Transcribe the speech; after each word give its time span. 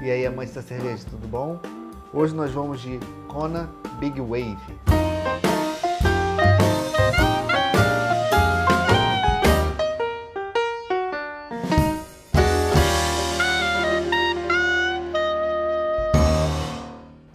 E 0.00 0.08
aí, 0.12 0.24
amantes 0.24 0.54
da 0.54 0.62
cerveja, 0.62 1.04
tudo 1.10 1.26
bom? 1.26 1.58
Hoje 2.14 2.32
nós 2.32 2.52
vamos 2.52 2.80
de 2.80 3.00
Kona 3.26 3.68
Big 3.98 4.20
Wave. 4.20 4.56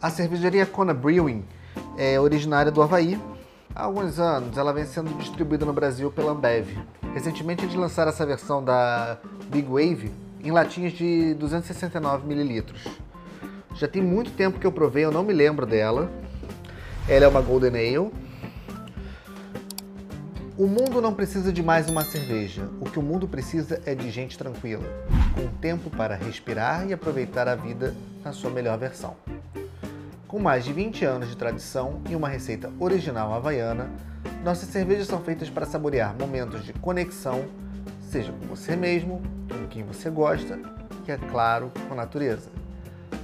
A 0.01 0.09
cervejaria 0.09 0.65
Kona 0.65 0.93
Brewing 0.93 1.43
é 1.97 2.17
originária 2.17 2.71
do 2.71 2.81
Havaí. 2.81 3.19
Há 3.75 3.83
alguns 3.83 4.19
anos 4.19 4.57
ela 4.57 4.71
vem 4.71 4.85
sendo 4.85 5.13
distribuída 5.17 5.65
no 5.65 5.73
Brasil 5.73 6.09
pela 6.09 6.31
Ambev. 6.31 6.77
Recentemente 7.13 7.65
eles 7.65 7.75
lançaram 7.75 8.07
essa 8.07 8.25
versão 8.25 8.63
da 8.63 9.17
Big 9.49 9.67
Wave 9.67 10.22
em 10.43 10.51
latinhas 10.51 10.93
de 10.93 11.33
269 11.35 12.27
mililitros. 12.27 12.85
Já 13.75 13.87
tem 13.87 14.01
muito 14.01 14.31
tempo 14.31 14.59
que 14.59 14.67
eu 14.67 14.71
provei, 14.71 15.05
eu 15.05 15.11
não 15.11 15.23
me 15.23 15.33
lembro 15.33 15.65
dela. 15.65 16.11
Ela 17.07 17.25
é 17.25 17.27
uma 17.27 17.41
Golden 17.41 17.71
Ale. 17.71 18.11
O 20.55 20.67
mundo 20.67 21.01
não 21.01 21.13
precisa 21.13 21.51
de 21.51 21.63
mais 21.63 21.89
uma 21.89 22.03
cerveja. 22.03 22.69
O 22.79 22.85
que 22.85 22.99
o 22.99 23.01
mundo 23.01 23.27
precisa 23.27 23.81
é 23.85 23.95
de 23.95 24.11
gente 24.11 24.37
tranquila, 24.37 24.83
com 25.33 25.47
tempo 25.59 25.89
para 25.89 26.15
respirar 26.15 26.87
e 26.87 26.93
aproveitar 26.93 27.47
a 27.47 27.55
vida 27.55 27.95
na 28.23 28.31
sua 28.31 28.51
melhor 28.51 28.77
versão. 28.77 29.15
Com 30.27 30.39
mais 30.39 30.63
de 30.63 30.73
20 30.73 31.05
anos 31.05 31.29
de 31.29 31.37
tradição 31.37 32.01
e 32.07 32.15
uma 32.15 32.29
receita 32.29 32.71
original 32.79 33.33
havaiana, 33.33 33.89
nossas 34.43 34.69
cervejas 34.69 35.07
são 35.07 35.21
feitas 35.21 35.49
para 35.49 35.65
saborear 35.65 36.15
momentos 36.19 36.63
de 36.63 36.73
conexão, 36.73 37.45
seja 38.13 38.31
com 38.31 38.45
você 38.45 38.75
mesmo, 38.75 39.23
com 39.49 39.67
quem 39.69 39.83
você 39.83 40.07
gosta 40.07 40.59
e, 41.07 41.11
é 41.11 41.17
claro, 41.17 41.71
com 41.87 41.95
a 41.95 41.97
natureza. 41.97 42.51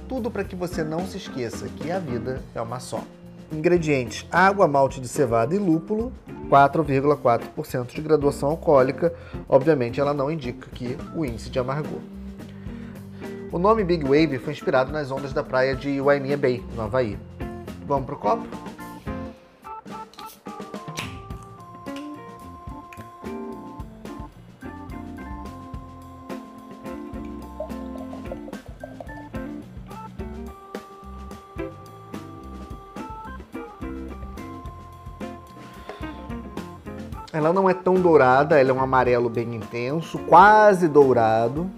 Tudo 0.08 0.32
para 0.32 0.42
que 0.42 0.56
você 0.56 0.82
não 0.82 1.06
se 1.06 1.16
esqueça 1.16 1.68
que 1.68 1.92
a 1.92 2.00
vida 2.00 2.42
é 2.56 2.60
uma 2.60 2.80
só. 2.80 3.04
Ingredientes: 3.52 4.26
água, 4.32 4.66
malte 4.66 5.00
de 5.00 5.06
cevada 5.06 5.54
e 5.54 5.58
lúpulo, 5.58 6.12
4,4% 6.48 7.94
de 7.94 8.00
graduação 8.00 8.50
alcoólica. 8.50 9.14
Obviamente, 9.48 10.00
ela 10.00 10.12
não 10.12 10.28
indica 10.28 10.66
aqui 10.66 10.98
o 11.14 11.24
índice 11.24 11.50
de 11.50 11.60
amargor. 11.60 12.00
O 13.52 13.60
nome 13.60 13.84
Big 13.84 14.02
Wave 14.02 14.38
foi 14.38 14.52
inspirado 14.52 14.90
nas 14.90 15.12
ondas 15.12 15.32
da 15.32 15.44
praia 15.44 15.76
de 15.76 16.00
Waimea 16.00 16.36
Bay, 16.36 16.64
no 16.74 16.82
Havaí. 16.82 17.16
Vamos 17.86 18.06
pro 18.06 18.16
copo? 18.16 18.69
Ela 37.32 37.52
não 37.52 37.70
é 37.70 37.74
tão 37.74 37.94
dourada, 37.94 38.60
ela 38.60 38.70
é 38.70 38.72
um 38.72 38.80
amarelo 38.80 39.28
bem 39.28 39.54
intenso, 39.54 40.18
quase 40.20 40.88
dourado. 40.88 41.70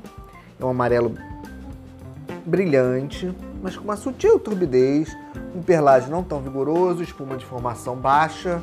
É 0.58 0.64
um 0.64 0.70
amarelo 0.70 1.14
brilhante, 2.46 3.34
mas 3.62 3.76
com 3.76 3.84
uma 3.84 3.96
sutil 3.96 4.38
turbidez, 4.38 5.14
um 5.54 5.62
perlage 5.62 6.10
não 6.10 6.22
tão 6.22 6.40
vigoroso, 6.40 7.02
espuma 7.02 7.36
de 7.36 7.44
formação 7.44 7.96
baixa, 7.96 8.62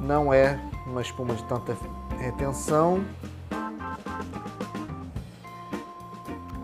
não 0.00 0.34
é 0.34 0.58
uma 0.86 1.00
espuma 1.00 1.34
de 1.34 1.44
tanta 1.44 1.76
retenção. 2.18 3.04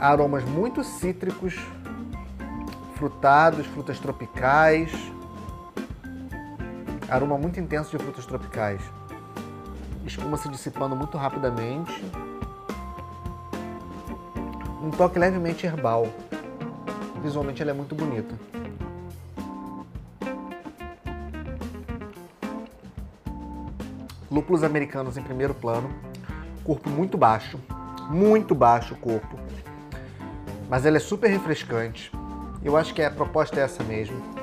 Aromas 0.01 0.45
muito 0.45 0.83
cítricos, 0.83 1.57
frutados, 2.95 3.67
frutas 3.67 3.99
tropicais. 3.99 4.93
Aroma 7.09 7.39
muito 7.39 7.59
intenso 7.59 7.97
de 7.97 8.03
frutas 8.03 8.27
tropicais. 8.27 8.83
Espuma 10.05 10.36
se 10.36 10.48
dissipando 10.48 10.95
muito 10.95 11.17
rapidamente 11.17 12.05
um 14.83 14.91
toque 14.91 15.19
levemente 15.19 15.67
herbal. 15.67 16.07
Visualmente 17.23 17.63
ela 17.63 17.70
é 17.70 17.74
muito 17.74 17.95
bonita. 17.95 18.35
Lúpulos 24.30 24.63
americanos 24.63 25.17
em 25.17 25.23
primeiro 25.23 25.55
plano, 25.55 25.90
corpo 26.63 26.90
muito 26.90 27.17
baixo, 27.17 27.58
muito 28.11 28.55
baixo 28.55 28.95
o 28.95 28.98
corpo, 28.98 29.39
mas 30.69 30.85
ela 30.85 30.98
é 30.98 31.01
super 31.01 31.29
refrescante. 31.29 32.13
Eu 32.63 32.77
acho 32.77 32.92
que 32.92 33.02
a 33.02 33.11
proposta 33.11 33.58
é 33.58 33.64
essa 33.64 33.83
mesmo. 33.83 34.38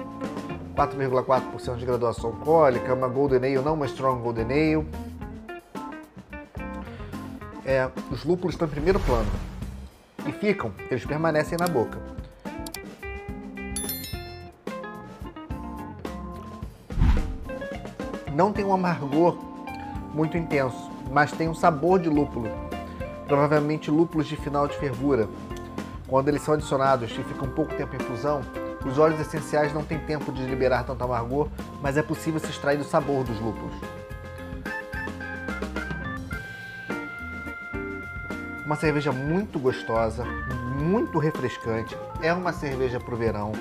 4,4% 0.76 1.78
de 1.78 1.86
graduação 1.86 2.32
alcoólica, 2.32 2.94
uma 2.94 3.08
Golden 3.08 3.38
Ale, 3.38 3.64
não 3.64 3.76
uma 3.76 3.86
Strong 3.86 4.22
Golden 4.22 4.46
Ale. 4.46 4.88
É, 7.66 7.90
os 8.12 8.24
lúpulos 8.26 8.54
estão 8.54 8.68
em 8.68 8.72
primeiro 8.72 9.00
plano 9.00 9.32
e 10.28 10.32
ficam, 10.32 10.72
eles 10.92 11.06
permanecem 11.06 11.58
na 11.58 11.68
boca. 11.68 11.98
Não 18.36 18.52
tem 18.52 18.66
um 18.66 18.74
amargor 18.74 19.38
muito 20.14 20.38
intenso, 20.38 20.92
mas 21.10 21.32
tem 21.32 21.48
um 21.48 21.56
sabor 21.56 22.00
de 22.00 22.10
lúpulo. 22.10 22.50
Provavelmente 23.28 23.90
lúpulos 23.90 24.28
de 24.28 24.36
final 24.36 24.68
de 24.68 24.78
fervura. 24.78 25.28
Quando 26.06 26.28
eles 26.28 26.42
são 26.42 26.54
adicionados 26.54 27.10
e 27.12 27.24
ficam 27.24 27.48
um 27.48 27.52
pouco 27.52 27.74
tempo 27.76 27.96
em 27.96 27.98
infusão, 27.98 28.42
os 28.86 29.00
óleos 29.00 29.20
essenciais 29.20 29.74
não 29.74 29.84
têm 29.84 29.98
tempo 30.00 30.32
de 30.32 30.44
liberar 30.44 30.84
tanto 30.84 31.04
amargor, 31.04 31.50
mas 31.82 31.98
é 31.98 32.04
possível 32.04 32.40
se 32.40 32.50
extrair 32.50 32.78
do 32.78 32.84
sabor 32.84 33.24
dos 33.24 33.40
lúpulos. 33.40 33.74
Uma 38.66 38.76
cerveja 38.76 39.12
muito 39.12 39.60
gostosa, 39.60 40.24
muito 40.80 41.20
refrescante. 41.20 41.96
É 42.22 42.34
uma 42.34 42.52
cerveja 42.52 43.00
para 43.00 43.14
o 43.14 43.18
verão. 43.18 43.52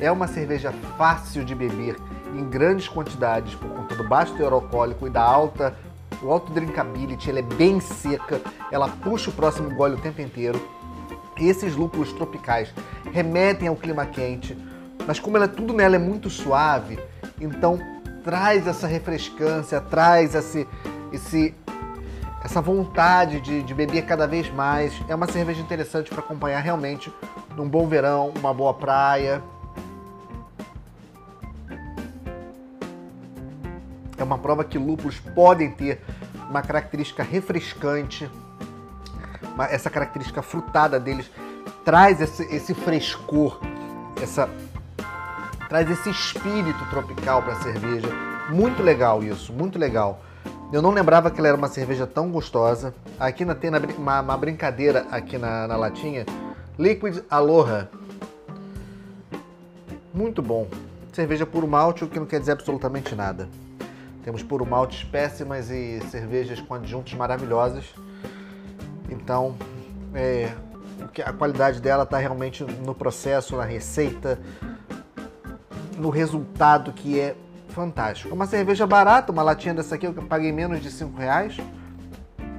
É 0.00 0.10
uma 0.10 0.26
cerveja 0.26 0.72
fácil 0.96 1.44
de 1.44 1.54
beber 1.54 1.96
em 2.34 2.44
grandes 2.48 2.88
quantidades 2.88 3.54
por 3.54 3.68
conta 3.68 3.94
do 3.94 4.04
baixo 4.04 4.34
teor 4.34 4.52
alcoólico 4.52 5.06
e 5.06 5.10
da 5.10 5.22
alta, 5.22 5.76
o 6.22 6.30
alto 6.30 6.52
drinkability. 6.52 7.30
Ela 7.30 7.40
é 7.40 7.42
bem 7.42 7.80
seca, 7.80 8.40
ela 8.70 8.88
puxa 8.88 9.30
o 9.30 9.32
próximo 9.32 9.74
gole 9.74 9.94
o 9.94 10.00
tempo 10.00 10.20
inteiro. 10.20 10.60
Esses 11.38 11.76
lúpulos 11.76 12.12
tropicais 12.12 12.72
remetem 13.12 13.68
ao 13.68 13.76
clima 13.76 14.06
quente, 14.06 14.56
mas 15.06 15.20
como 15.20 15.36
ela 15.36 15.46
tudo 15.46 15.72
nela 15.72 15.96
é 15.96 15.98
muito 15.98 16.30
suave, 16.30 16.98
então 17.40 17.78
traz 18.24 18.66
essa 18.66 18.86
refrescância, 18.86 19.80
traz 19.80 20.34
esse, 20.34 20.66
esse 21.12 21.54
essa 22.42 22.60
vontade 22.60 23.40
de, 23.40 23.62
de 23.62 23.74
beber 23.74 24.02
cada 24.06 24.26
vez 24.26 24.48
mais. 24.50 24.92
É 25.08 25.14
uma 25.14 25.26
cerveja 25.26 25.60
interessante 25.60 26.10
para 26.10 26.20
acompanhar 26.20 26.60
realmente 26.60 27.12
num 27.56 27.68
bom 27.68 27.86
verão, 27.88 28.32
uma 28.38 28.54
boa 28.54 28.72
praia. 28.72 29.42
É 34.16 34.22
uma 34.22 34.38
prova 34.38 34.64
que 34.64 34.78
lúpulos 34.78 35.18
podem 35.18 35.70
ter 35.70 36.00
uma 36.48 36.62
característica 36.62 37.22
refrescante, 37.22 38.30
essa 39.70 39.90
característica 39.90 40.42
frutada 40.42 41.00
deles 41.00 41.30
traz 41.84 42.20
esse, 42.20 42.42
esse 42.54 42.74
frescor, 42.74 43.60
essa 44.22 44.48
traz 45.68 45.90
esse 45.90 46.10
espírito 46.10 46.84
tropical 46.90 47.42
para 47.42 47.54
a 47.54 47.62
cerveja. 47.62 48.08
Muito 48.50 48.82
legal 48.82 49.22
isso, 49.22 49.52
muito 49.52 49.78
legal. 49.78 50.20
Eu 50.72 50.82
não 50.82 50.90
lembrava 50.90 51.30
que 51.30 51.38
ela 51.38 51.48
era 51.48 51.56
uma 51.56 51.68
cerveja 51.68 52.06
tão 52.06 52.30
gostosa. 52.30 52.94
Aqui 53.18 53.44
na, 53.44 53.54
tem 53.54 53.70
uma, 53.96 54.20
uma 54.20 54.36
brincadeira 54.36 55.06
aqui 55.10 55.38
na, 55.38 55.66
na 55.66 55.76
latinha. 55.76 56.26
Liquid 56.78 57.22
Aloha. 57.30 57.88
Muito 60.12 60.42
bom. 60.42 60.66
Cerveja 61.12 61.46
puro 61.46 61.66
malte, 61.66 62.04
o 62.04 62.08
que 62.08 62.18
não 62.18 62.26
quer 62.26 62.40
dizer 62.40 62.52
absolutamente 62.52 63.14
nada. 63.14 63.48
Temos 64.24 64.42
puro 64.42 64.66
maltes 64.66 65.04
péssimas 65.04 65.70
e 65.70 66.00
cervejas 66.10 66.60
com 66.60 66.74
adjuntos 66.74 67.14
maravilhosas. 67.14 67.84
Então, 69.10 69.56
é, 70.14 70.52
a 71.24 71.32
qualidade 71.32 71.80
dela 71.80 72.04
está 72.04 72.18
realmente 72.18 72.64
no 72.64 72.94
processo, 72.94 73.56
na 73.56 73.64
receita, 73.64 74.38
no 75.96 76.10
resultado 76.10 76.92
que 76.92 77.18
é 77.18 77.34
fantástico. 77.68 78.34
Uma 78.34 78.46
cerveja 78.46 78.86
barata, 78.86 79.32
uma 79.32 79.42
latinha 79.42 79.74
dessa 79.74 79.94
aqui 79.94 80.06
eu 80.06 80.12
paguei 80.14 80.52
menos 80.52 80.80
de 80.80 80.90
5 80.90 81.18
reais. 81.18 81.56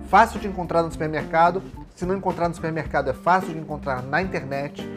Fácil 0.10 0.40
de 0.40 0.48
encontrar 0.48 0.84
no 0.84 0.92
supermercado. 0.92 1.62
Se 1.96 2.06
não 2.06 2.16
encontrar 2.16 2.48
no 2.48 2.56
supermercado, 2.56 3.10
é 3.10 3.14
fácil 3.14 3.54
de 3.54 3.60
encontrar 3.60 4.04
na 4.04 4.22
internet. 4.22 4.88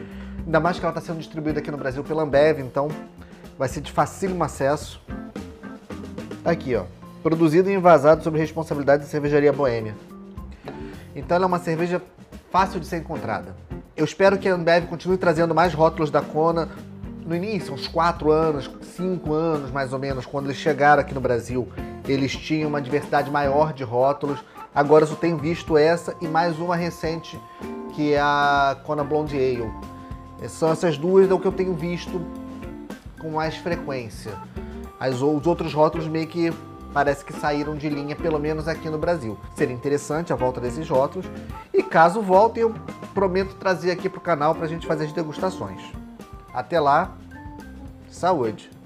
Ainda 0.45 0.59
mais 0.59 0.79
que 0.79 0.85
ela 0.85 0.91
está 0.91 1.01
sendo 1.01 1.19
distribuída 1.19 1.59
aqui 1.59 1.71
no 1.71 1.77
Brasil 1.77 2.03
pela 2.03 2.23
Ambev, 2.23 2.59
então 2.59 2.87
vai 3.57 3.67
ser 3.67 3.81
de 3.81 3.91
facílimo 3.91 4.43
acesso. 4.43 5.01
Aqui, 6.45 6.75
ó. 6.75 6.85
Produzido 7.21 7.69
e 7.69 7.73
envasado 7.73 8.23
sob 8.23 8.37
responsabilidade 8.37 9.03
da 9.03 9.09
cervejaria 9.09 9.53
Boêmia. 9.53 9.95
Então 11.15 11.35
ela 11.35 11.45
é 11.45 11.47
uma 11.47 11.59
cerveja 11.59 12.01
fácil 12.51 12.79
de 12.79 12.85
ser 12.85 12.97
encontrada. 12.97 13.55
Eu 13.95 14.05
espero 14.05 14.37
que 14.37 14.47
a 14.47 14.53
Ambev 14.53 14.87
continue 14.87 15.17
trazendo 15.17 15.53
mais 15.53 15.73
rótulos 15.73 16.09
da 16.09 16.21
Kona. 16.21 16.69
No 17.25 17.35
início, 17.35 17.73
uns 17.73 17.87
4 17.87 18.31
anos, 18.31 18.69
5 18.95 19.33
anos 19.33 19.71
mais 19.71 19.93
ou 19.93 19.99
menos, 19.99 20.25
quando 20.25 20.47
eles 20.47 20.57
chegaram 20.57 21.01
aqui 21.01 21.13
no 21.13 21.21
Brasil, 21.21 21.67
eles 22.07 22.35
tinham 22.35 22.69
uma 22.69 22.81
diversidade 22.81 23.29
maior 23.29 23.73
de 23.73 23.83
rótulos. 23.83 24.43
Agora 24.73 25.03
eu 25.03 25.07
só 25.07 25.15
tenho 25.15 25.37
visto 25.37 25.77
essa 25.77 26.15
e 26.21 26.27
mais 26.27 26.57
uma 26.57 26.75
recente, 26.75 27.39
que 27.93 28.13
é 28.13 28.19
a 28.19 28.77
Kona 28.85 29.03
Blonde 29.03 29.35
Ale. 29.35 29.71
São 30.47 30.71
essas 30.71 30.97
duas 30.97 31.29
é 31.29 31.33
o 31.33 31.39
que 31.39 31.47
eu 31.47 31.51
tenho 31.51 31.75
visto 31.75 32.21
com 33.19 33.31
mais 33.31 33.55
frequência. 33.57 34.31
As, 34.99 35.21
os 35.21 35.45
outros 35.45 35.73
rótulos 35.73 36.07
meio 36.07 36.27
que 36.27 36.51
parece 36.93 37.23
que 37.23 37.33
saíram 37.33 37.75
de 37.75 37.89
linha, 37.89 38.15
pelo 38.15 38.39
menos 38.39 38.67
aqui 38.67 38.89
no 38.89 38.97
Brasil. 38.97 39.37
Seria 39.55 39.73
interessante 39.73 40.33
a 40.33 40.35
volta 40.35 40.59
desses 40.59 40.87
rótulos. 40.89 41.25
E 41.73 41.81
caso 41.81 42.21
voltem, 42.21 42.63
eu 42.63 42.73
prometo 43.13 43.55
trazer 43.55 43.91
aqui 43.91 44.09
para 44.09 44.19
o 44.19 44.21
canal 44.21 44.55
para 44.55 44.65
a 44.65 44.69
gente 44.69 44.85
fazer 44.87 45.05
as 45.05 45.13
degustações. 45.13 45.81
Até 46.53 46.79
lá, 46.79 47.15
saúde! 48.09 48.80